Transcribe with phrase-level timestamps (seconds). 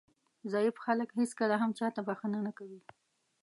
[0.51, 2.79] ضعیف خلک هېڅکله هم چاته بښنه نه کوي.